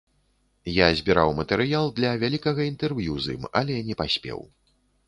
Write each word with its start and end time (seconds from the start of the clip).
Я 0.75 0.87
збіраў 1.01 1.35
матэрыял 1.41 1.91
для 2.01 2.17
вялікага 2.25 2.61
інтэрв'ю 2.73 3.13
з 3.29 3.39
ім, 3.39 3.43
але 3.65 3.81
не 3.93 4.03
паспеў. 4.03 4.39